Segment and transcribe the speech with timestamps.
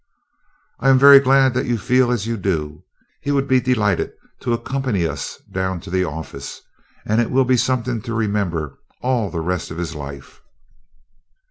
[0.79, 2.83] "I am very glad that you feel as you do.
[3.21, 6.59] He would be delighted to accompany us down to the office,
[7.05, 10.41] and it will be something to remember all the rest of his life."